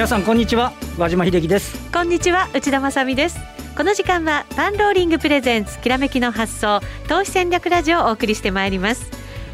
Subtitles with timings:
[0.00, 0.72] 皆さんこんにちは。
[0.96, 1.78] 和島秀樹です。
[1.92, 3.38] こんにちは内田まさです。
[3.76, 9.10] この時間はパンローリングプレゼンツきらめきの発想投資戦略ラジオをお送りしてまいります。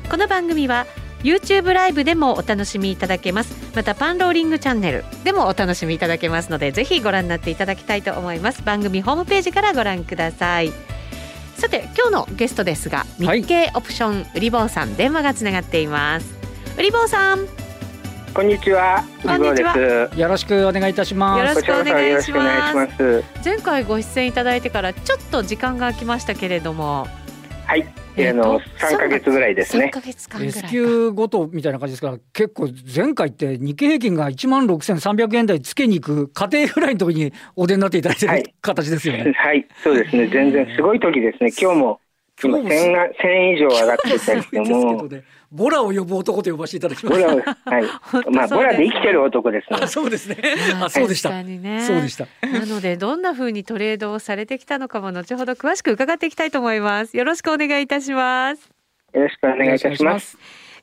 [0.08, 0.86] この番組は
[1.24, 3.56] YouTube ライブでもお楽しみいただけます。
[3.74, 8.62] またパンローリングチャンネルでもお楽しみいただけますのでぜひご覧になっていただきたいと思います。
[8.62, 10.72] 番組ホームページからご覧ください。
[11.56, 16.36] さて今日のゲストですが日経オプション売り坊さん、はい、電話がつながっています。
[16.78, 17.48] 売り坊さん
[18.36, 19.02] こんにちは。
[19.22, 20.10] こんにちは。
[20.14, 21.38] よろしくお願いいたします。
[21.38, 23.24] よろしくお願いします。
[23.42, 27.06] 前回ご出演いただいてからちょっと時間が空きましたけれども。
[27.64, 27.88] はい。
[28.14, 29.90] えー、の三ヶ月ぐらいですね。
[29.94, 39.32] S q ごとみたいな感じですから結構前回って日経平均が1万6300円台つけに行く家庭ぐらいの時にお出になっていただいてる、はい、形ですよね。
[39.34, 40.28] はい、そうですね。
[40.28, 41.50] 全然すごい時ですね。
[41.58, 42.00] 今日も
[42.42, 45.08] 今1000円以上上がってたりしても。
[45.52, 47.20] ボラを呼ぶ男と呼ばせていただきます。
[47.20, 47.84] ボラはい。
[48.30, 49.86] まあボラで生きてる男ですね。
[49.86, 50.36] そうですね。
[50.82, 51.30] あそうでした。
[51.42, 52.26] ね、そうでした。
[52.42, 57.16] なのでどんな風にトレードをされてきたのかも後ほど詳しく伺っていきたいと思います。
[57.16, 58.68] よろしくお願いいたします。
[59.14, 60.36] よろしくお願いいたします。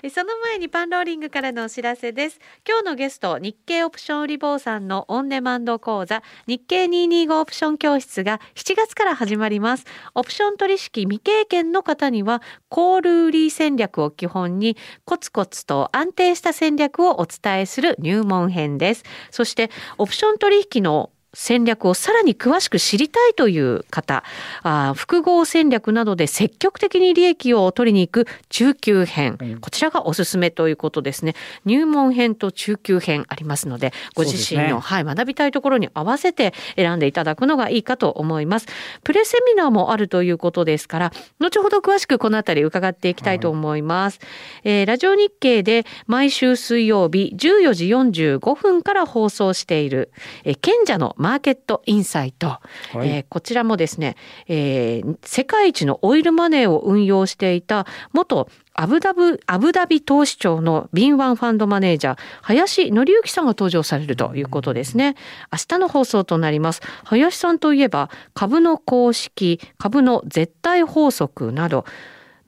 [0.10, 2.40] その前にパンローリングからのお知らせです。
[2.68, 9.86] 今日のゲスト、日経オプション売り坊さんのオンデマンド講座、日経225オプション教室が7月から始まります。
[10.14, 19.04] オプション取引未経験の方には、コール売り戦略を基本に、コツコツと安定した戦略をお伝えする入門編です。
[19.32, 24.24] そして、オプション取引の戦略をさらに詳しく知りたいという方、
[24.62, 31.36] あ複合戦略などで積極的に利益を取りに行く中級編、うん、こちらがおすすめということですね。
[31.66, 38.68] 入門編と中級編ありますので、ご自身の、ね、はい、学びたいところに合わせて選んでいただくのがいいかと思います。
[39.04, 44.20] プレセミナーもあるということですから、後ほど詳しくこのあたり伺っていきたいと思います。
[44.64, 50.12] はい、えー、ラジオ日経で毎週水曜日14時45分から放送している、
[50.44, 52.60] えー、賢者のマーケットインサイト、は
[52.96, 54.18] い、えー、こちらもですね、
[54.50, 65.16] えー、世界一のオイルマネーを運用していた元アブダブ、アブダビ投資庁の敏腕ファンドマネージャー、林則之さんが登場されるということですね。
[65.52, 66.82] 明日の放送となります。
[67.06, 71.86] 林さんといえば、株の公式、株の絶対法則など、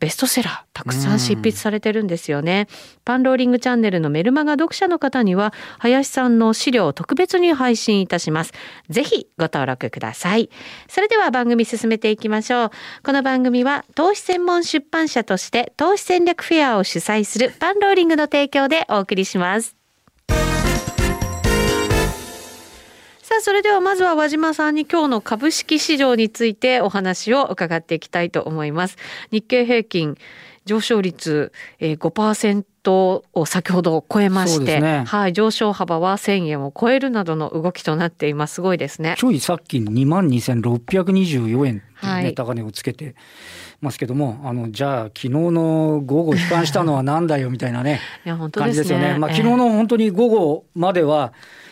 [0.06, 2.68] ベストセラーたくさん執筆されてるんですよね。
[3.06, 8.54] パンローリングチャンネルのメルマガ読者の方には林さんの資料を特別に配信いたします。
[8.88, 10.52] ぜひご登録ください。
[10.88, 12.72] それでは番組進めていきましょう。
[13.04, 19.85] この番組は投資専門出版社として投資戦略フェアを主催するパンローリングの提供でお送りします。
[23.26, 28.98] さあ、それではまずは和島さんに今日の株式市場についてお話を伺っていきたいと思います。
[29.32, 30.16] 日経平均
[30.66, 38.54] 上昇率5%を先ほど超えまして、ね、はい、上昇幅は1000円を超えるなどの動きとなっています。
[38.54, 39.16] すごいですね。
[39.18, 43.16] ちょいさっき2万2624円、ね、はい、高値をつけて
[43.82, 49.18] ますけども、あの、じゃあ昨日の午後悲観したのはなんだよみたいなね、 いや本当ですね感じですよね。
[49.18, 51.65] まあ昨日の本当に午後までは、えー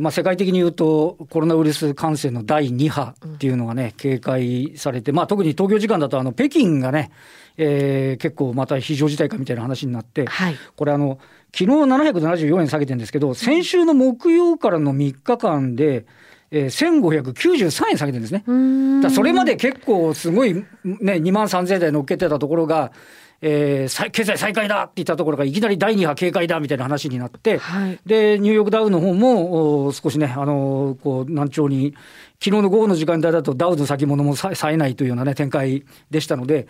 [0.00, 7.10] まあ、世界的に言うと、コロナウイルス感染の第2波っていうのがね、警戒されて、まあ、特に東京時間だと、あの北京がね、
[7.58, 11.18] えー、結構また非常事態かみたいな話になって、はい、これあの、
[11.52, 16.06] 昨日774円下げてるんですけど、先週の木曜からの3日間で、
[16.50, 19.02] えー、1593円下げてるんですね。
[19.02, 22.92] だそれまで結構すごい、ね、2万3000円台乗っけてたところが、
[23.42, 31.94] えー、経済再開だって言ったところがいきなり第2波警戒だみたいな話になって、はい、でニューヨークダウの方も少しね、あのこう難聴に、
[32.42, 36.66] 昨日の午後の時間帯だとダウの先物もさえないというような、ね、展開でしたので。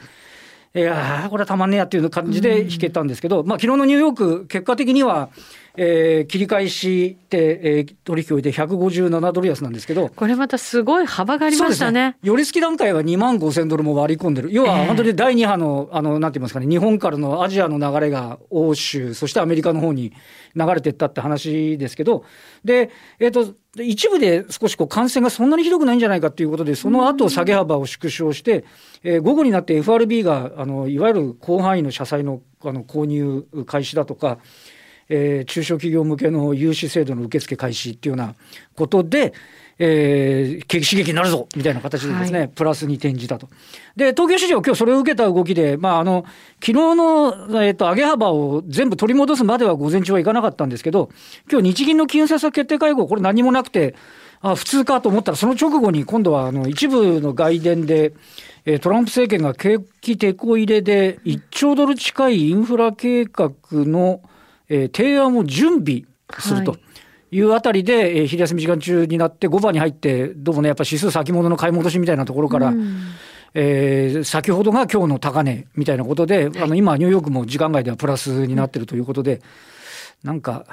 [0.75, 5.31] いやこれはたまんねえやっていう感じで引けたんですけど、まあ昨日のニューヨーク、結果的には、
[5.77, 12.11] えー、切り返しで、えー、取引を終えて157ドル安なんですけど、これまたすごい幅がありましたね。
[12.11, 14.49] ね寄り付き段階は2万5000ドルも割り込んでる。
[14.53, 20.13] 要は本当に第2波の、あの、なんて言いますかね、日本からのアジアの流れが欧州、そしてアメリカの方に
[20.55, 22.25] 流れていったって話ですけど、
[22.65, 28.65] で、えっ、ー、と、一部で少しこう感染がそんなにひどくないんじゃないかということで、その後下げ幅を縮小して、
[29.03, 34.39] えー、午後になって FRB があのいわゆる広範囲の社債のあの購入開始だとか、
[35.09, 38.35] えー、中小企業向けの融資制度の受付開始っていうような
[38.75, 39.33] ことで、
[39.79, 43.49] えー、景気刺激になるぞみたいな形でですね、はい、プラスに転じたと。
[43.95, 46.25] で、東京市場、今日それを受けた動きで、まあ、あの、
[46.61, 51.11] 昨日の、えっ、ー、と、上げ幅を全部取り戻すまでは午前中はいかなかったんですけど、
[51.51, 53.95] 今日日銀の金融政策決定会合、これ何もなくて、
[54.41, 58.13] あ普通かと思ったら、その直後に今度はあの一部の外伝で、
[58.65, 64.21] えトランプ政権が景気てこ入れで1兆ドル近いインフラ計画の、
[64.69, 66.05] えー、提案を準備
[66.39, 66.77] すると
[67.31, 73.13] いうあたりで、えー、昼休み時間中になって5番に入って、どうもね、やっぱ指数先物の買い戻しみたいなところから、うん、
[73.55, 79.41] えー、先ほどが今日の高値みたいなことで、はい、あの今、ニューヨークも時間外ではプラスになってるということで、うん
[80.25, 80.65] なんか、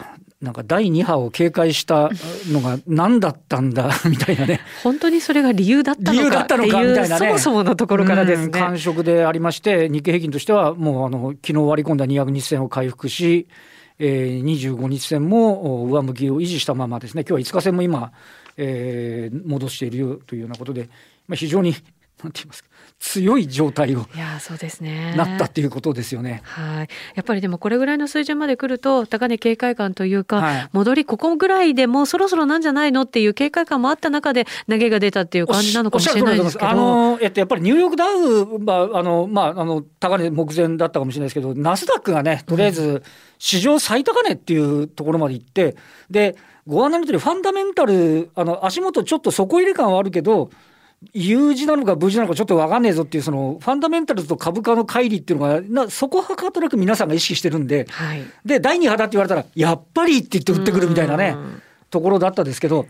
[0.42, 2.10] なんか第2波を警戒した
[2.51, 4.62] のが何だったんだ みたいなね。
[4.84, 8.50] 本当にそれが理由だったのかっていう、ね、そもそものところからですね。
[8.50, 13.48] 感触でありまして、日経平均としてはもうあの昨日割り込んだ200日線を回復し、
[14.00, 18.12] えー、25日線も上向きを維持したままですね、今日は5日線も今、
[18.57, 20.90] えー、戻しているというようなことで、
[21.28, 21.72] まあ、非常に
[22.24, 22.69] なんて言いますか。
[23.03, 26.41] 強い状態をいやそうですねなったっていうことですよね。
[26.45, 26.88] はい。
[27.15, 36.69] やっぱりでもこれぐらいの水準まで来ると高値警戒感というか、はい、戻りここぐらいでもうそろそろなんじゃないのっていう警戒感もあった中で投げが出たっていう感じなのかもしれないですけど。
[36.69, 43.03] あのえっとやっぱりニューヨークダウまああのまああの高値目前だったかもしれないですけど、ナスダックがねとりあえず
[43.38, 45.75] 史上最高値っていうところまで行って、
[46.09, 50.49] でご案内の通りファンダメンタルあの足元ちょっと底入れ感はあるけど。
[51.13, 61.35] 有事なのか無事なのかちょっと分かんねえぞっていうそのファンダメンタルズと株価の乖離っていうのがなそこはかとなく皆さんが意識してるんで、はい、で第2波だって言われたらやっぱりって言って売ってくるみたいなね
[61.89, 62.88] ところだったですけど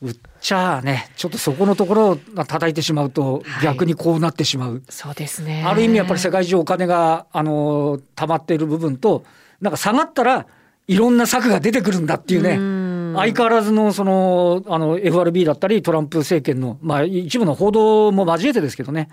[0.00, 5.64] 売っちゃあねちょっとそこのところを叩いてしまうと逆にこうなってしまう、はい、そうですね。
[5.66, 9.24] ある意味やっぱり世界中お金があの溜まっている部分と
[9.60, 10.46] なんか下がったら
[10.86, 12.87] いろんな策が出てくるんだっていうね。
[13.14, 19.08] 相変わらずのそのあの FRB だったり、トランプ政権の、まあ、一部の報道も交えてですけどね、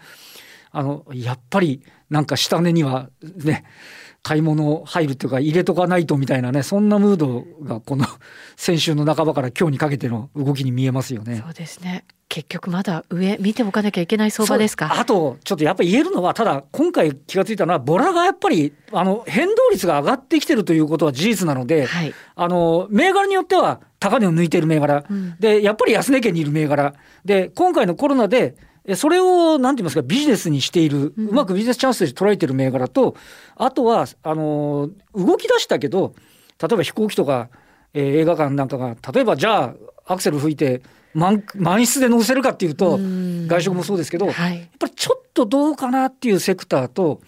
[0.71, 3.09] あのやっぱりなんか下値には
[3.43, 3.63] ね、
[4.25, 8.05] 買い物入るっていうか、入れとかないとみたいなね、そんなムードが、この
[8.57, 11.43] 先週の半ばから今日にかけての動きに見えますよね。
[11.45, 12.05] そうですね。
[12.27, 14.99] 結局まだ上見ておかなきゃいけない相場ですか？
[14.99, 26.95] あとちょっとやっぱり言えるのはただ今回気が付いたのはボラがやっぱりあの変動率が上がってきてるということは事実なので、はい、あの銘柄によっては高値を抜いている銘柄、うん、でやっぱり安値圏にいる銘柄。
[27.23, 28.55] で今回のコロナで
[28.93, 33.15] それをなんて言いますかビジネスにしている、うまくビジネスチャンスで捉えている銘柄と
[33.55, 36.13] あとはあの動き出したけど
[36.61, 37.49] 例えば飛行機とか、
[37.93, 40.83] えー、映画館なんかが例えばじゃあアクセル吹いて
[41.15, 42.99] 満満室で乗せるかっていうと
[43.47, 47.21] 外食もそうですけど、はい、やっぱりちょっとどうかなっていうセクターと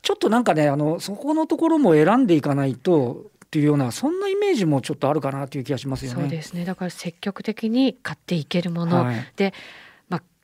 [0.00, 6.20] ちょっとなんかねあのそこのところも選んでいかないとっていうようなそんなイメージもちょっとあるかなという気がしますよね。
[6.22, 6.64] そうですね。
[6.64, 9.52] だから積極的に買っていけるもの、はい、で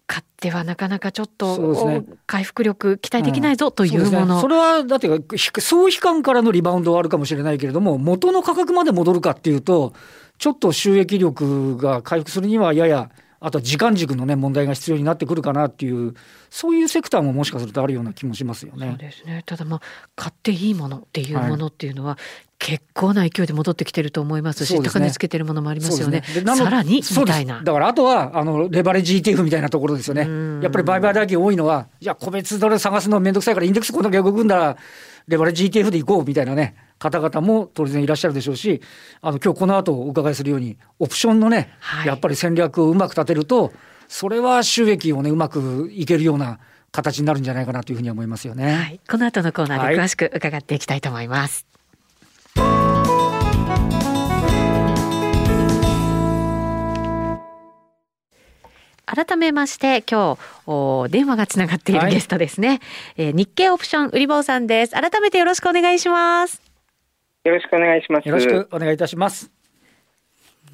[0.08, 5.08] 買ってはなかなかちょっと、回復力期待できないぞというもの、うんそね、それはだって
[5.60, 9.92] 総悲観からのリバウンドはあるかもしれないけれども元の価格まで戻るかっていうと
[10.38, 13.10] ちょっと収益力が回復するにはやや
[13.40, 16.14] あとは時間軸のね問題が必要になってくるかなっていう
[16.50, 18.88] そういうセクターももしかするとあるような気もしますよね。
[18.88, 19.80] そうですねただまあ
[20.16, 22.18] 買っていいものっていうものっていうのは、
[22.58, 26.22] 結構な勢いで戻ってきてると思いますし、すね、高値つけてるものもありますよね。
[26.44, 27.62] ねさらにみたいな。
[27.62, 30.22] だからあとはあのレバレッジ ETF みたいなところですよね。
[30.62, 34.76] やっぱり売買代金多いのは、いや個別ドル探すのめんどくさいからインデックスこんだけ動くんだら
[35.28, 38.80] レバレッジ ETF でいこうみたいなね方々も当然いらっしゃるでしょうし、
[39.20, 43.72] あの今日この後お伺いするようにオプションのね、はい、やっぱり戦略をうまく立てると、
[44.08, 46.58] それは収益をねうまくいけるような
[46.92, 48.74] 形になるんじゃないかなというふうに思いますよね。
[48.74, 51.64] はい、この後のコーナーで詳しく伺っていきたいと思います。
[51.64, 51.68] はい
[59.10, 62.80] 改めまして今日電話がつながっているゲストですね、はい、
[63.16, 64.92] えー、日経オプション売り坊さんです。
[64.92, 66.67] 改めてよろしくお願いします
[67.48, 68.28] よろしくお願いします。
[68.28, 69.50] よろしくお願いいたします。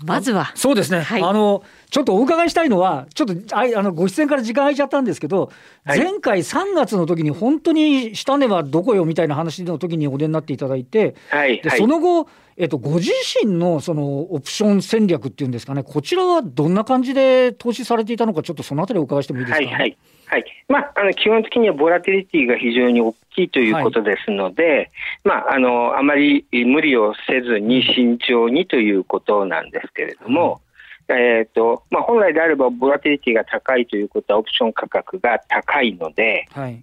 [0.02, 0.52] まずは。
[0.54, 5.52] そうですね、はい、あのちょっとお伺いしたいのはちょっとああのご出演から時間空いちゃったんですけど、
[5.84, 13.10] はい、前回3月の時に本当に下値はどこよみたいな話の時にお出になっていただいて、はい、でその後えっと、ご自
[13.42, 19.96] 身のそのオプション戦略っていうんですかね、こちらはどんな感じで投資されていたのか、ちょっとそのあたりお伺いしてもいいですか、はいはい。
[20.26, 20.44] はい。
[20.68, 24.90] まあ、あの基本的にはボラティリティが非常に大きいということですので、はい、
[25.24, 30.60] まあ、あのあまり無理をせずに慎重にということなんですけれども、
[31.08, 36.82] はい、えーとまあ、本来であればボラティリティが高いということは、オプション価格が高いので、はい、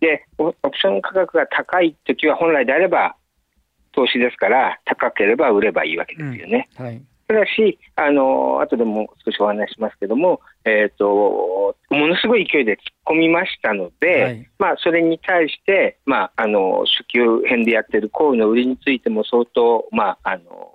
[0.00, 3.16] でオプション価格が高いときは、本来であれば
[3.96, 6.68] 投資ですから、高ければ売ればいいわけですよね。
[6.78, 7.02] うん、はい。
[7.26, 20.72] ただし、あの後でも少しお話しますけども、えーと、ものすごい勢いで突っ込みましたので、はい、まあ、それに対して、まあ、あの初級編でやってる行為の売りについても相当、まあ、あの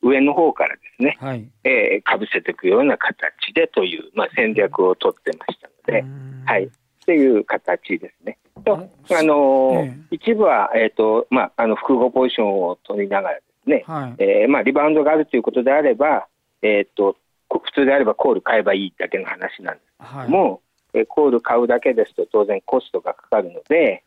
[0.00, 6.04] 上の方からですね、はい、えー、かぶせていくような形でという、まあ、戦略を取ってましたので、
[6.46, 6.70] はい、っ
[7.04, 8.38] ていう形ですね。
[8.64, 16.26] とあの、ええ、一部は、えーとまあ、あの複合ポジションを取りながらでね、はい、えー、まあ、リバウンドがあるということであれば、
[16.62, 17.16] えーと、
[17.48, 19.86] 普通であればコール買えばいいだけの話なんです。
[19.98, 20.60] けども、
[20.92, 24.04] はい、コール買うだけですと当然コストがかかるので、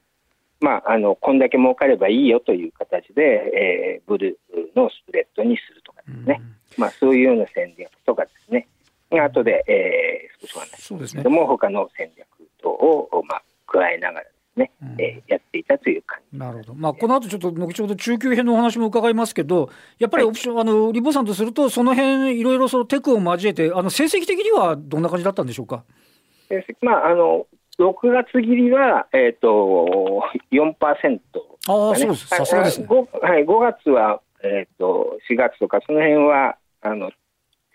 [0.59, 6.41] まあ、あのこんだけ儲かればいいよという形で、えー、ブルーのスプレッドにするとかですね、
[6.77, 8.67] まあ、そういうような戦略とかですね、
[9.11, 12.27] 後で、えー、少しお話しますけども、ね、他の戦略
[12.61, 14.25] 等を、まあ、加えながら
[14.57, 16.37] ね、うん、えー、やっていたという感じ。
[16.39, 25.83] なるほど、まあ、この後ちょっと後ほど中級編のお話も伺いますけど、やっぱりオプション、はい、あのリボさんとすると、その辺いろいろそのテクを交えて、あの成績的にはどんな感じだったんでしょうか？
[26.49, 27.45] 成績まああの
[27.79, 31.21] 6月切りは、えーと、4%、ね、
[31.67, 32.87] ああ、そうです、さすがですね。
[32.87, 37.11] 5, はい、5月は、えーと、4月とか、その辺はあの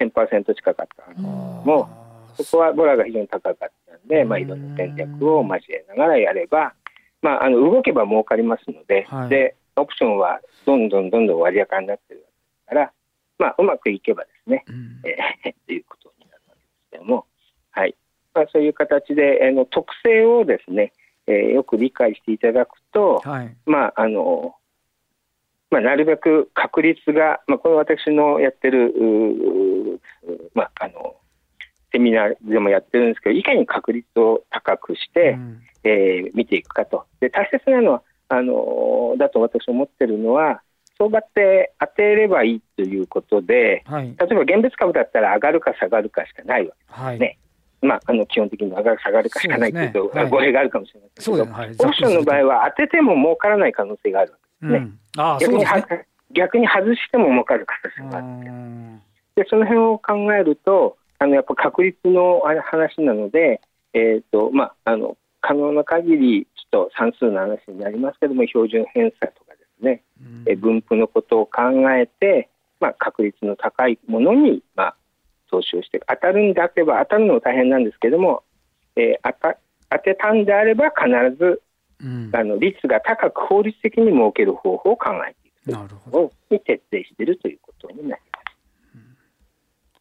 [0.00, 2.01] 10%近かったもう、
[2.36, 6.74] そこはボラが非常に高かったんで、まあ、いろんな戦略を交えながらやれば、
[7.20, 12.92] まあ、あの動けば儲かりますのではい、で、オプションはどんどんどんどん割高になってるわけですから、
[13.38, 17.26] まあ、うまくいけばですね、うん、えー、ということになるわけですけども、
[17.70, 17.94] はい。
[18.34, 20.92] まあ、そういう形で、えー、の特性をですね、
[21.26, 24.56] えー、よく理解していただくと、はい、まああの
[25.72, 28.92] まあ、なるべく確率が、まあ、この私のやってる、
[30.54, 31.16] まあ、あの
[31.92, 37.04] セミナーでもやってるんですけど、いかに確率を高くして、うん、えー、見ていくかと。
[37.20, 40.62] で大切なのはあのだと私思ってるのは、
[40.98, 47.26] 相場って当てればいいということで、はい、例えば現物株だったら上がるか下がるかしかないわけですね。
[47.26, 47.38] はい。
[47.82, 51.52] まあ、あの基本的に上がる下がるかしかないというと、ねはい、語弊があるかもしれませんけど、ね。
[51.52, 54.78] はい、オプションの場合は当てても儲からない可能性があるわけですね。
[54.78, 54.98] うん。
[55.20, 58.40] あ逆にね、逆に外しても儲かる形があっ
[59.34, 63.60] てでその辺を考えるとあのやっぱ確率の話なので、
[63.94, 70.02] えーとまあ、あの可能な限りちょっと算数の話になりますけども標準偏差とかですね、
[70.46, 71.62] え分布のことを考
[71.92, 72.48] えて、
[72.80, 74.96] まあ、確率の高いものに、まあ、
[75.48, 78.42] 投資をして当たるんであれば当たるのも大変なんですけども、
[78.96, 79.58] えー、当た
[79.90, 81.62] 当てたんであれば必ず
[82.02, 88.40] うん、あの率が高く効率的に設ける方法を考えていくということに徹底しているということになりま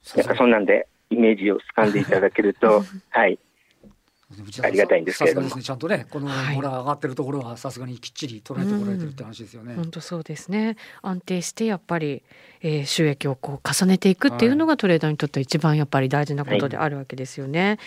[0.01, 0.17] す。
[0.17, 3.37] うん、かそんなんでイメージを掴んでいただけると、 はい、
[4.63, 9.75] ありがたいんですけれども、ね、ちゃんとねこのボラ上がってるところはさすがにきっちり捉えてこられてるって話ですよね。
[9.75, 10.77] 本当そうですね。
[11.01, 12.23] 安定してやっぱり、
[12.61, 17.67] えー、収益をこう重ねていくっていうのがトレーダーにとって一番やっぱり大事なことであるわけですよね。
[17.67, 17.77] はい、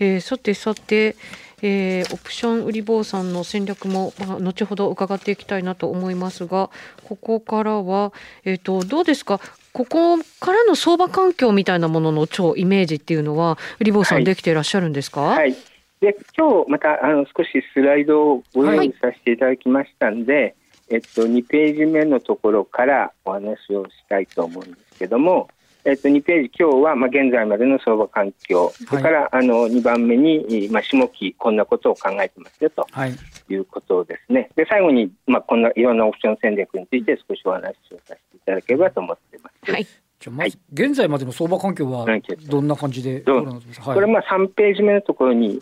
[0.00, 1.16] えー、さてさて、
[1.60, 6.70] えー、オプション売り坊さんの戦略も、まあ、後ほど伺っていきたいなと思いますが
[7.04, 8.12] ここからは、
[8.44, 9.40] えーと、どうですか？
[9.74, 15.56] ここからの相場環境みたいなものの超イメージっていうのは売り坊さんできていらっしゃるんですか、はい、はい
[16.00, 20.54] で今日またあの少しスライドをご用意させていただきましたんで、はい、
[20.90, 25.48] えっと、2ページ目のところからお話をしたいと思うんですけども、
[25.84, 32.86] えっと、2ページ、今日はまあ現在までの相場環境、それからあの2番目に、まあ、下期、こんなことを考えてますよと。
[33.06, 33.54] い。
[33.56, 39.70] うことですね、で最後に、まあ、こんないろんなオプション戦略について少しお話をさせていただければと思ってます。
[39.70, 39.86] はい。
[40.18, 42.06] じゃまず現在までの相場環境は
[42.48, 45.60] どんな感じで、はい、これまあ3ページ目のところに、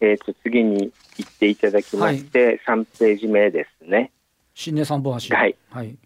[0.00, 4.12] えー、と次に行っていただきまして、はい、3ページ目ですね。
[4.54, 5.96] 新年3本足、はい、はい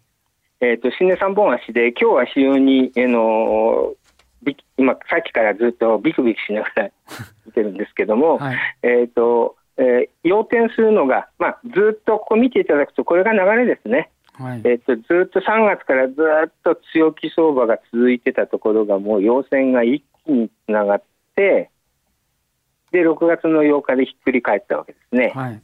[0.64, 3.92] えーと、新年3本足で、今日は非常に、えー、の
[4.78, 6.90] 今、さっきからずっとビクビクしながら
[7.44, 14.11] 見てるんですけども、はい、えーとえー、要点するのが、まあ、ずっとここ見ていただくと、これが流れですね。
[14.35, 16.14] はい、えーと、ずっと3月からず
[16.47, 21.02] っと強気相場が続いてたところが、もう陽線が一気につながっ
[21.35, 21.71] て、
[22.92, 25.33] で6月の8日でひっくり返ったわけですね。
[25.35, 25.61] はい、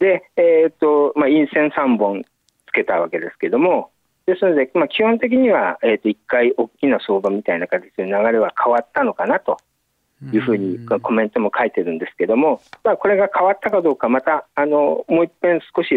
[0.00, 2.24] で、えーとまあ、陰線3本
[2.66, 3.90] つけたわけですけども、
[4.26, 9.58] ですので、まあ、基本的には、えー、と1回大きな相場みたいな形で流れは変わったのかなと
[10.32, 15.88] いうふうにコメントも書いてるんですけども、まあ、これが変わったかどうか、またあのもう一遍少し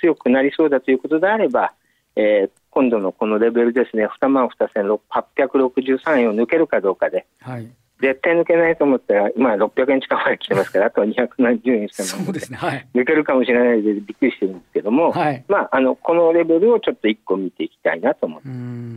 [0.00, 1.72] 強くなりそうだということであれば、
[2.16, 18.54] えー、今度のこのレベルですね、2万2863円を抜けるかどうかで、はい、絶対抜けないと思ったら、今600円近くまで来てますから、あと270円しかないので、ねはい、抜けるかもしれないでびっくりしてるんですけども、はい、まあ、あのこのレベルをちょっと1個見ていきたいなと思ってま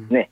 [0.08, 0.32] すね。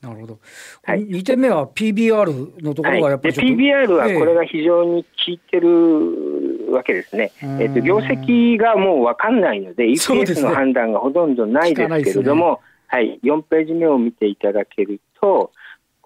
[0.00, 0.38] なるほど。
[0.84, 7.32] はい、2点目は PBR のところがやっぱり、はい、PBR はこれが非常に効いてるわけですね。
[7.42, 15.50] えー、えーと業績がもう分かんないので、EPS の判断がほとんどないですけれども、ね、はい、4ページ目を見ていただけると、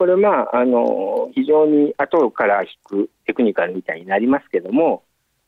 [0.03, 5.05] これ、まあ、あの非常に後から引くテクニカルみたいになりますけども、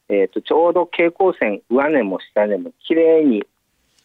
[0.09, 3.45] えーと、ちょうど平行線、上値も下値もきれいに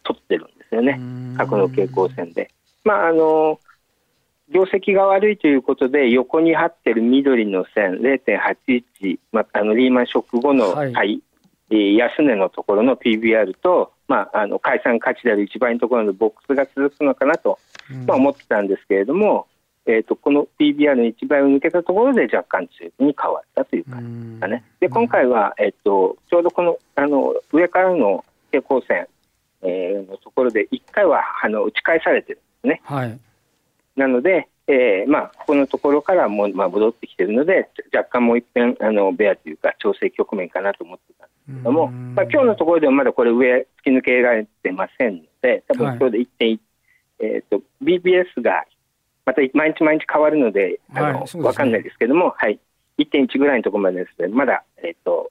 [0.02, 1.00] 取ってるんですよね、
[1.36, 2.50] 過去の平行線で。
[2.82, 3.60] まあ、あの、
[4.52, 11.22] 業績が悪いということで、横に張ってる緑の線、0.81、まあ、あのリーマンショック後の、はい、はい、
[11.70, 17.60] 安値のところの PBR と、まあ、あの解散価値である一番のところのボックスが続くのかなと、
[18.04, 19.46] まあ、思ってたんですけれども、
[19.86, 24.64] えーと、この PBR の1倍を抜けたところで若干強気に変わったという感じですかね。
[24.78, 29.06] で今回は、えーと、ちょうどこのあの上からの平行線、
[29.62, 32.80] えー、のところで1回はあの打ち返されてるんですね。
[32.84, 33.18] はい、
[33.96, 46.60] なので、えーまあ、ここのところからも、まあ、戻ってきているので若干もう一遍あのベアというか調整局面かなと思ってたんですけども、まあ、今日のところではまだこれ上突き抜けられてませんので多分今日で1.1、はい、
[47.20, 48.64] えーと、BBS が
[49.24, 52.58] また毎日毎日変わるので、あの、はい、ね、かんないですけども、はい、
[52.98, 55.30] 1.1ぐらいのところまでですね、まだ、えっ、ー、と、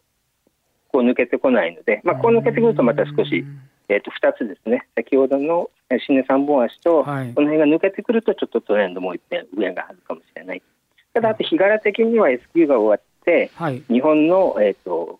[0.91, 3.45] こう抜けてこないので、まあ、こう抜けてくるとまた少し、
[3.89, 5.69] えっ、ー、と、2つですね、先ほどの
[6.05, 10.61] 新年3本足と、はい、この辺が抜けてくると、ちょっとトレンドもう一遍上があるかもしれない。
[11.13, 15.19] ただ、あと日柄的には S q が終わって、はい、日本の、えっ、ー、と、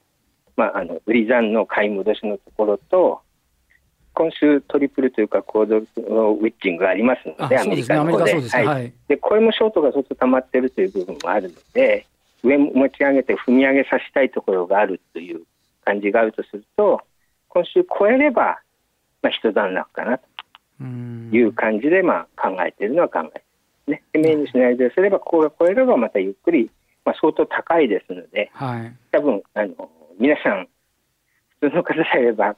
[0.56, 3.22] まあ、あの、売り算の買い戻しのところと、
[4.20, 12.06] 今週トリプルというかコードウィッチングがありますので、アメリカの方で、ね、はい、でこれもショートがずっと溜まっているという部分もあるので、
[12.44, 15.44] 上持ち上げて踏み上げさせたいところがあるという
[15.86, 17.00] 感じがあるとすると、
[17.48, 18.60] 今週超えれば、
[19.22, 20.26] まあ、一段落かなと。
[21.32, 23.44] いう感じで、まあ、考えているのは考えて
[23.88, 24.04] いる、ね。
[24.12, 26.70] でメインのシナリオですれば、ここが超えればまたゆっくり、
[27.06, 30.68] まあ、相当高いですので、はい、多分あの皆さん、
[31.62, 32.58] 普通の方であれば、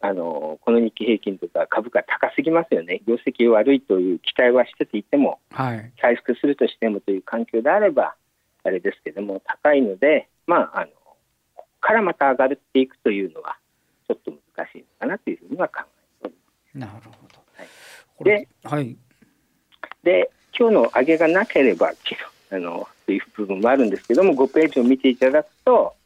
[0.00, 8.14] あのこの日経平均とか株価高すぎますよね、業績悪いという期待はしてていても、はい、回復するとしてもという環境であれば、
[8.62, 10.86] あれですけども、高いので、まあ、あの
[11.56, 13.56] ここからまた上がるっていくというのは、
[14.06, 16.78] ちょっと難しいのかなというふうには考えております。
[16.78, 18.96] なるほど、はい、で,、はい、
[20.04, 21.92] で今日の上げがなければ
[22.50, 25.96] あのという部分もあるんですけども、5ページを見ていただくと、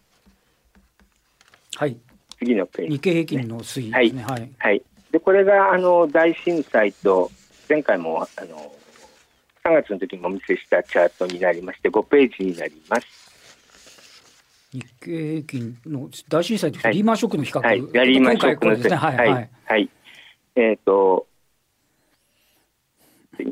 [1.76, 1.96] はい
[2.44, 4.24] 次のページ、ね、日経平均の推移ですね。
[4.24, 4.50] はい。
[4.58, 7.30] はい、でこれがあの大震災と
[7.68, 8.72] 前回もあの
[9.64, 13.06] 3月の時にお見せしたチャートになりまして5ページになります。
[14.72, 18.96] 日経平均の大震災とリーマンショックの比較、はい、はい、リーマンショックのですね。
[18.96, 19.90] はい、はい、はい。
[20.56, 21.26] えっ、ー、と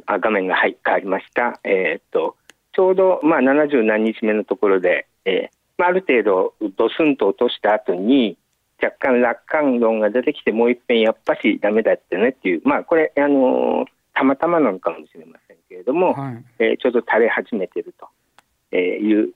[0.07, 1.61] あ画面が、はい、変わりました。
[1.63, 2.37] えっ、ー、と
[2.73, 8.37] ちょうどまあ70何日目のところで、えーまあ、ある程度ドスンと落とした後に
[8.83, 19.33] 若干楽観論が出てきて、もう一遍やっぱしだめだってねっていう、まあ、これ、あのー、たまたまなのかもしれませんけれども、はい、えー、ちょうど垂れ始めているという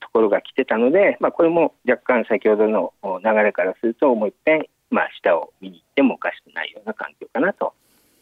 [0.00, 7.74] ところが来てたので、まあ、これも若干先ほどの流れからすると、もう一遍、まあ、下を見に行ってもおかしくないような環境かなと、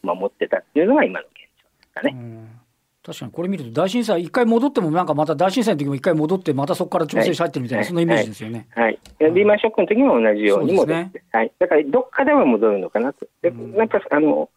[0.03, 2.59] まあ、思ってたっていうのが今の現状ですかね。
[3.01, 8.67] 確かにこれ見ると大震災一回戻ってもなんかまた大震災の時も一回戻ってまたそこから調整し入ってるみたいな、はい、そのイメージですよね。
[8.75, 8.99] はい。
[9.19, 11.51] リーマンショックの時も同じように戻って、ね、はい。
[11.59, 13.25] だからどっかでは戻るのかなと。
[13.41, 14.49] で、なんかあの、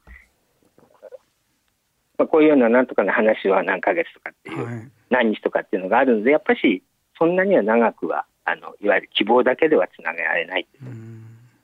[2.19, 6.83] まあ、こういうようななんとかの話は何ヶ月とかっていう、はい、何日とかっていうのがあるのでやっぱし
[7.19, 10.67] そんなには長くはあのいわゆる希望だけではつなげられない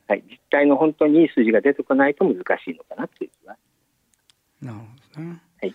[0.08, 3.56] はい、実態の本当にいい数字が出てこないと難しいのかなという気は。
[4.62, 4.84] なるほ
[5.16, 5.42] どね。
[5.60, 5.74] はい。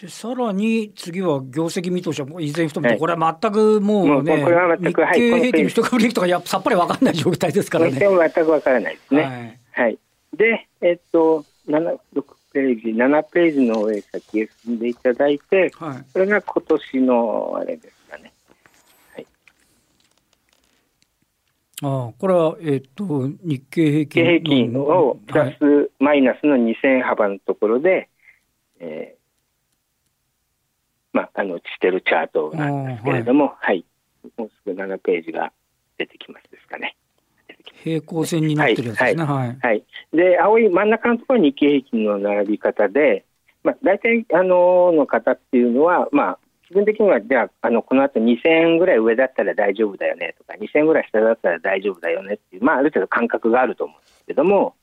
[0.00, 7.92] でさらに次は業績見通しはもういずれにしても、これは全くもうね、これは全く、日経平均の一株利益とかやさっぱり分かんない状態ですからね。
[7.92, 9.58] 全く分からないですね。
[9.72, 9.86] はい。
[9.86, 9.98] はい、
[10.36, 18.32] で、えっと、7、6ページ、7ページの上先へ進んでいただいて、はい、これが今年のあれですかね。
[19.14, 19.26] はい。
[21.84, 24.24] ああ、これは、えっと、日経平均。
[24.24, 28.10] 平均をプラス、はい、マイナスの2000幅のところで、
[28.78, 29.15] えー
[31.16, 33.86] まあ、あのしてるチャートなんですけれども、はい、
[34.36, 35.50] もうすぐ7ページが
[35.96, 36.94] 出てきますですかね。
[37.82, 39.24] 平行線になってるやつですね。
[39.24, 39.48] はい。
[39.48, 43.24] はい、はい、で、青い真ん中のところに日経平均の並び方で、
[43.64, 54.74] まあ、大体、あの、の方っていうのは、まあ、基本的には、じゃあ、あの、この後2000円ぐらい上だったら大丈夫だよねとか、2000円ぐらい下だったら大丈夫だよねっていう、まあ、ある程度感覚があると思うんですけども、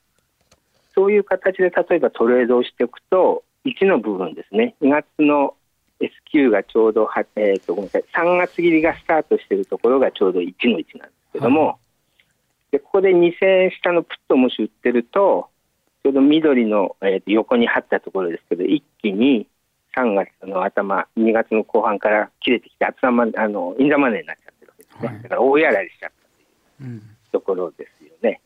[0.94, 5.54] そういう形で例えばトレードをしていくと、1の部分ですね、2月の
[6.04, 11.76] S q がちょうどは、えーと、ごめんなさい3月切りがスタートしているところがちょうど1の1なんですけども、はい、
[12.72, 15.48] でここで2000円下のプットもし売ってると
[16.02, 19.46] ちょうど緑の、えーと、横に張ったところですけど一気に
[19.96, 26.12] 3月の頭2月の後半から切れてきて厚まあのインザマネーになっちゃってるわけですね、はい、だから大やられしちゃっ
[26.78, 28.40] たというところですよね、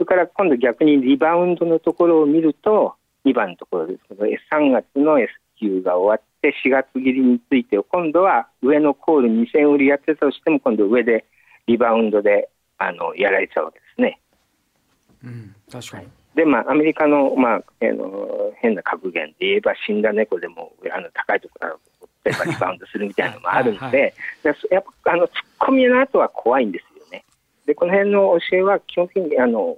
[0.00, 2.94] うん、それから今度逆にリバウンドのところを見ると
[3.24, 11.24] 2番のところですけど、3月の S q が終わって、4月切りについて今度は上のコール2000売りやってたとしても、今度上で
[11.66, 12.48] リバウンドで
[12.78, 14.20] あのやられちゃうわけですね。
[15.24, 16.08] うん、確かに。
[16.34, 21.78] で、まあ、アメリカの,、まあ、えー、の変な格言で言えば、死んだ猫でもあの高いところ
[22.32, 27.24] からリバウンドするみたいなのもあるので、 はい、やっぱあのツッコミの後は怖いんですよね。
[27.66, 29.76] で、この辺の教えは基本的にあの、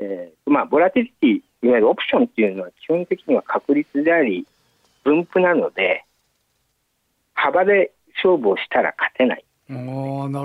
[0.00, 4.46] えーまあ、ボラティリティ、いわゆるオプションっていうのは基本的には確率であり、
[5.08, 6.04] 分布なので、
[7.32, 9.44] 幅で勝負をしたら勝てない。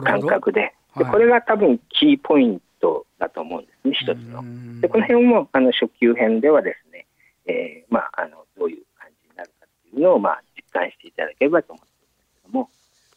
[0.02, 4.42] 感覚で、でこれが多分キーポイントだと思うんですね、一つの。
[4.80, 7.06] でこの辺もあの初級編ではですね、
[7.46, 12.70] えーまあ、あのどういう感じになるかっていうのを、まあ、実感していただければと思ってるんですけども、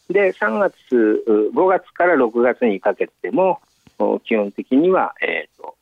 [0.08, 3.60] で3月、5月から6月にかけても、
[4.24, 5.75] 基本的には、えーと、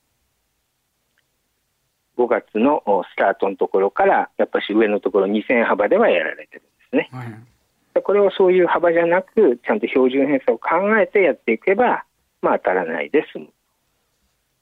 [2.16, 7.08] 5月のスタートのところから、やっぱし上のところ2000幅ではやられてるんですね。
[7.12, 12.04] はい、これをそういう幅じゃなく、ちゃんと標準偏差を考えてやっていけば、
[12.42, 13.48] まあ、当たらないで済む。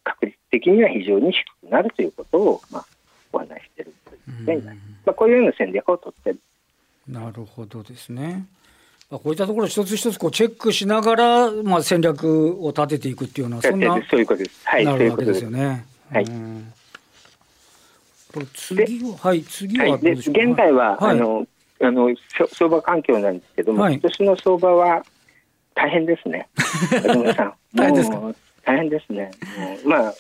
[0.04, 2.86] 確率的には非常に低くなるということを、まあ、
[3.32, 4.88] お話しているということになります。
[5.06, 6.40] まあ、こういうような戦略を取ってる。
[7.08, 8.46] なるほどですね。
[9.10, 14.66] こういったところ一つ一つこうチェックしながら、まあ、戦略を立てていくっていうのはそんなそういうことです。
[14.66, 15.84] はい、なるわけですよね。
[16.10, 16.26] はい。
[18.55, 21.47] 次は、はい、次はで現在は、はい、あの
[21.81, 22.14] あの
[22.53, 25.05] 相場環境なんですけども、はい、今年の相場は
[25.75, 26.49] 大変ですね。
[27.75, 28.35] 大変ですか？
[28.64, 29.31] 大変ですね。
[29.85, 30.14] まあ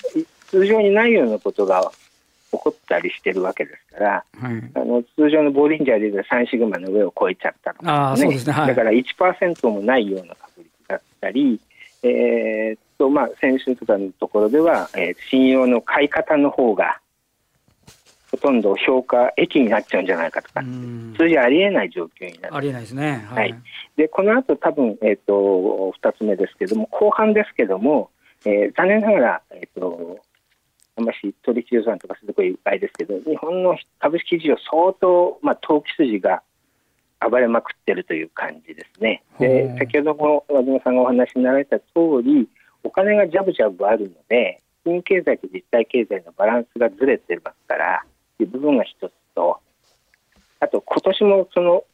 [0.48, 1.90] 通常にないようなことが
[2.52, 8.52] 起こったりしてるわけですから、はい、あの通常のボーリンジャーでいうと3シグマの上を超えちゃったとか、ね、ね。
[8.52, 11.60] はい、だから1%もないような確率だったり、
[12.02, 17.00] えー、っとまあ、先週とかのところでは、えー、信用の買い方の方が
[18.32, 20.62] ほとんど評価益になっちゃうんじゃないかとか、
[21.18, 22.56] 通じありえない状況になる。
[22.56, 23.26] ありえないですね。
[23.28, 23.50] はい。
[23.52, 23.62] はい、
[23.96, 28.10] で、この後多分、えっ、ー、と、二つ目ですけども、後半ですけども、
[28.46, 30.18] えー、残念ながら、えっ、ー、と、
[30.96, 36.42] あんまし取引予算とかすごいいっぱいですけど、日本の株式市場相当、まあ、投機筋が
[37.20, 39.22] 暴れまくってるという感じですね。
[39.38, 41.84] で、先ほども和島さんがお話になられた通
[42.24, 42.48] り、
[42.82, 48.04] お金がジャブジャブあるので、金経済と実体経済のバランスがずれてますから、
[48.42, 49.58] いう部分が一つと、
[50.60, 51.84] あと今年もその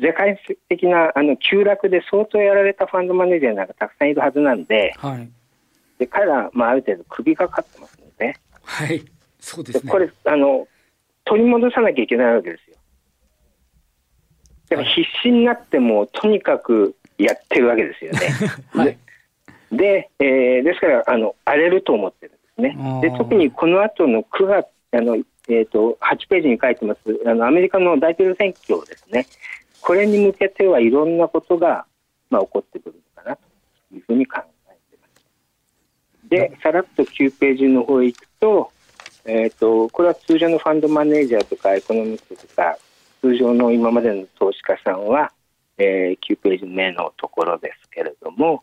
[0.00, 5.28] 世界的なあの急落で相当やられたファンドマネージャーなんかたくさんいるはずなんで、はい、
[5.98, 9.04] で彼ら、まあ、ある程度首がかってますので、はい、
[9.38, 10.66] そうです、ね、これあの、
[11.24, 12.76] 取り戻さなきゃいけないわけですよ。
[14.70, 18.18] だから必死になっても、とにかくやってるわけですよね。
[18.72, 18.98] はい、
[19.70, 23.00] でえー、ですからあの、荒れると思ってるんですね。
[23.02, 25.16] で特にこの後の9月あの、
[25.48, 29.26] えーと、8ページに書いてますあのアメリカの大統領選挙ですね、
[29.80, 31.84] これに向けてはいろんなことが、
[32.30, 33.42] まあ、起こってくるのかなと
[33.94, 36.28] いうふうに考えています。
[36.28, 38.70] で、さらっと9ページの方へ行くと、
[39.24, 42.78] えーと、これは通常のファンドマネージャーとかエコノミストとか、
[43.20, 45.32] 通常の今までの投資家さんは、
[45.78, 48.62] えー、9ページ目のところですけれども、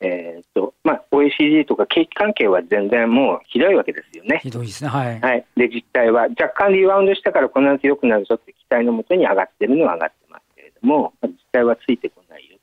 [0.00, 4.40] えーとまあ、OECD とか景気関係は全然もうひどいわけですよね。
[4.42, 5.20] ひどいですね、はい。
[5.20, 12.56] はい、で実態は若干リバウンドしたからこの夏良くなるぞって期待のもとに上がってるのは上がってますけれども、実態はついてこないよ。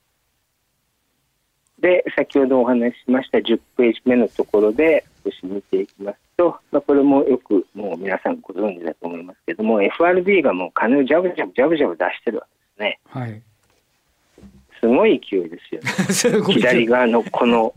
[1.79, 12.99] で、先ほどお話ししました10ページ目のところで少し見ていきますと、まあ、これもよくもう皆さんご存知だと思いますけれども、FRB がもう金をジャブジャブジャブジャブ出してるわけですね。
[13.05, 13.43] はい
[14.87, 16.43] すごい勢いですよね。
[16.53, 17.73] 左側のこの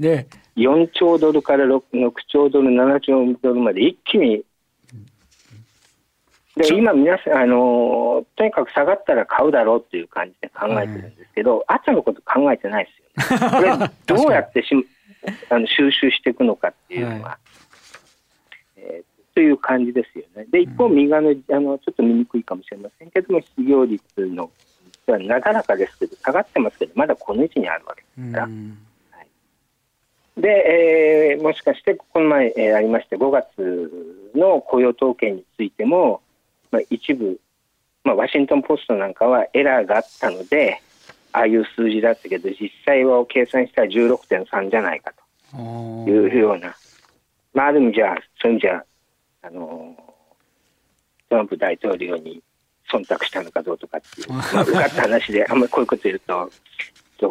[0.57, 4.45] 4兆ドルから 6, 6兆ドル、7兆ドルまで一気に。
[6.57, 13.89] で今皆さんあの、とにかく下がったら買うだろうっていう感じで考えてるんですけど、はい、後のこと考えてないですよね。
[14.07, 14.69] これどうやってし
[15.49, 17.39] あの収集していくのかっていうのは、は
[18.77, 20.47] い、えー、という感じですよね。
[20.51, 24.51] で一方、右側のあのちょっと見にくいかもしれませんけども、失業率の
[25.11, 28.43] はなだらかですけど、下がってますけど、まだこの位置にあるわけですから。
[28.45, 28.49] は
[30.39, 36.23] い、で、えー、もしかして、この前、えー、ありまして、5月の雇用統計についても、
[36.71, 37.39] まあ、一部、
[38.05, 40.81] まあ、ワシントン・ポストなんかはエラーがあったので、
[41.33, 45.21] ああいう数字だったけど、実際は計算したら16.3じゃないかと。
[45.57, 46.75] いうような、
[47.55, 48.85] まあ、ある意味じゃ、そういう意味じゃ、
[49.43, 49.97] あの
[51.31, 52.43] トランプ大統領に
[52.91, 56.51] 忖度したのかどうとかっていう、まあ、うがった話で、あんまりこういうこと言うと、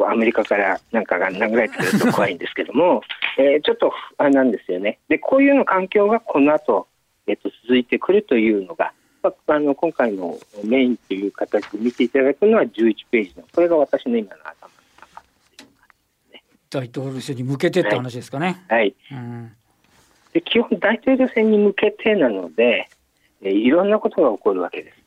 [0.07, 3.01] アメリカからなんかが殴られてくると怖いんですけども、
[3.37, 4.99] えー、ちょっとあなんですよね。
[5.09, 6.87] で、こういうの環境がこの後、
[7.27, 15.23] えっと、続いてくるというのが、まあ、あの今回のメインという形で見ていただくのは11ページの、これが私の今の頭の中
[16.31, 18.63] ね、大統領選に向けてって話ですかね。
[18.69, 19.51] はい、はいうん、
[20.33, 22.89] で基本、大統領選に向けてなので、
[23.41, 24.98] えいろんなことが起こるわけです。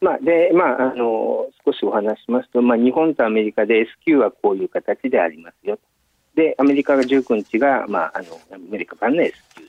[0.00, 5.78] まあでまあ、あの少しお話しますと、まあ、日本とアメリカで S q はこういう形でありますよ。
[6.34, 9.64] でアメリカが19日が、まあ、あのアメリカ版の S q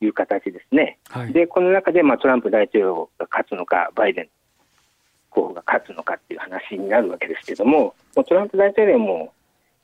[0.00, 4.28] という形ですね、はい、でこの中で、まあ、トランプ大統領が勝つのか、バイデン
[5.28, 9.32] 候補が勝つのかっていう話になるわけですけども、もトランプ大統領も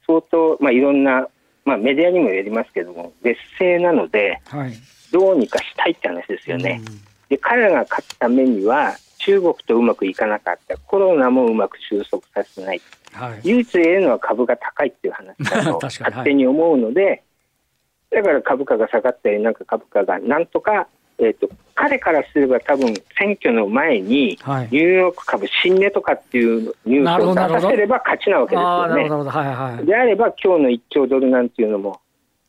[0.07, 1.29] 相当、まあ、いろんな、
[1.66, 4.73] まあ、メディアにもやりますけども、劣勢なので、はい、
[5.12, 6.81] どうにかしたいって話ですよね。
[6.88, 10.77] うんで彼らが勝つためには中国とうまくいかなかった。
[10.79, 12.81] コロナもうまく収束させない、
[13.12, 17.23] はい、唯一言えるのは株が高いっていう話だと 勝手に思うので、はい、
[18.11, 20.87] だから株価が下がったりなんか株価がなんとか、
[21.19, 29.31] えーと、彼からすれば多分選挙の前にニューヨーク株新値とかっていうニュースを出させれば勝ちなわけですよね。
[29.31, 32.01] はいはい、であれば今日の1兆ドルなんていうのも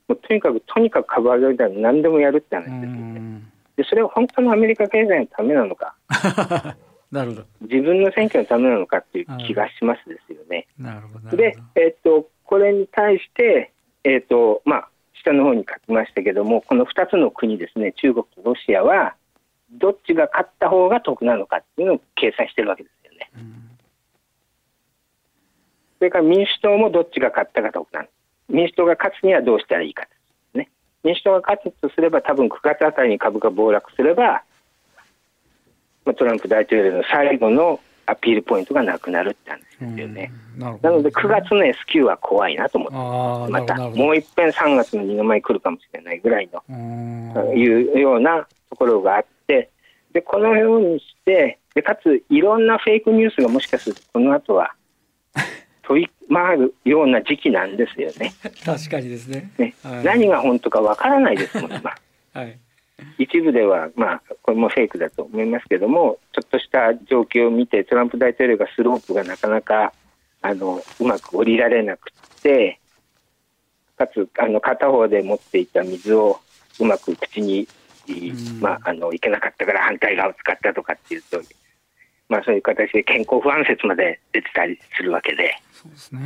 [0.08, 3.42] もうとにかくとにかく株上げたら何でもやるって話ですよね。
[3.78, 5.96] でそれは本当のアメリカ経済のためなのか。
[7.12, 7.46] なるほど。
[7.62, 10.68] 自分の選挙のためなのかっていう気がしますですよね。
[10.78, 13.72] なるほどで、えーと、これに対して、
[14.04, 19.16] えーとまあ、下の方に書きましたけどもこの2つの国ですね中国とロシアは
[19.72, 23.30] どっちが勝った方が得なのかっていうのを計算してるわけですよね。
[23.36, 23.70] うん、
[26.00, 28.08] それから民主党もどっちが勝ったか得なの
[28.50, 30.08] 民主党が勝つにはどうしたらいいか
[31.08, 34.44] 民主党が勝つとすれば、多分9月あたりに株価暴落すれば、
[36.18, 40.32] トランプ大統領の最後のアピールポイントがなくなるって話ですよね。
[40.58, 43.52] ななので、9月の S q は怖いなと思って。
[43.52, 49.70] またもう一遍3月の二の前来るかもしれないぐらいのいうようなところがあって、
[50.12, 54.74] でこのようにして、でかついろんなフェイクニュースがもしかするとこの後は
[55.88, 58.34] 問い回るような時期なんですよね。
[58.66, 59.52] 確かにですね。
[59.58, 61.96] ね、はい、何が本当かわからないですもん、今。
[62.34, 62.60] はい、
[63.18, 69.94] 一部では、まあ、これもフェイクだと思いますけども、ちょっとした状況を見て、トランプ大統領がスロープがなかなか
[70.42, 72.80] あのうまく降りられなくて、
[73.98, 76.40] かつあの片方で持っていた水を
[76.80, 77.68] うまく口に、
[78.60, 81.42] まあ、あのいけなかったから反対側を使ったとかっていうと、
[82.30, 85.60] まあ、そういう形で健康不安説まで出てたりするわけで。
[85.74, 86.22] そうですね。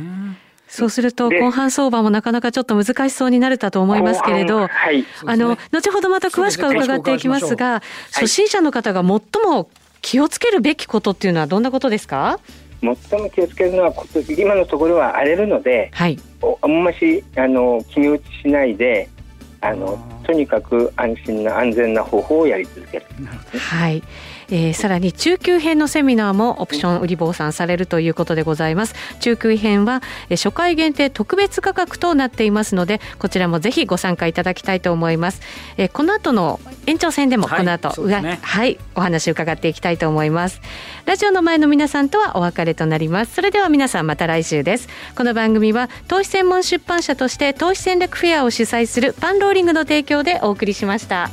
[0.68, 9.68] そうすると、後半相場もなかなかちょっと難しそうになるかと思いますけれど、はい、あの、後ほどまた詳しく伺っていきますが、初心者の方が最も
[10.00, 12.40] 気をつけるべきことっていうのはどんなことですか？
[12.80, 13.92] 最も気をつけるのは、
[14.36, 16.18] 今のところは荒れるので、はい、
[16.62, 19.10] あんましあの決め打ちしないで、
[19.60, 23.06] あのとにかく安心な安全な方法をやり続ける。
[23.58, 24.02] はい。
[24.52, 28.94] えー、さらに中級編のセミナーもオプション売り坊さんされるということでございます。
[29.20, 35.40] 中級編は、え初回限定特別価格となっていますのでこちらもぜひご参加いただきたいと思います、
[35.76, 40.60] えー、この後の延長戦でもこの後、はいね、はい、お話伺っていきたいと思います。
[41.06, 43.34] ラジオの前の皆さんとはお別れとなります。
[43.34, 44.88] それでは皆さんまた来週です。
[45.16, 51.30] この番組は投資専門出版社として投資戦略フェアを主催するパンローリングの提供でお送りしました